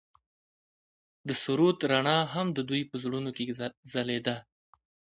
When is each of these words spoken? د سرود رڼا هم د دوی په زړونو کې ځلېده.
د 1.27 1.29
سرود 1.43 1.77
رڼا 1.91 2.19
هم 2.33 2.47
د 2.57 2.59
دوی 2.69 2.81
په 2.89 2.95
زړونو 3.03 3.29
کې 3.35 3.43
ځلېده. 3.91 4.35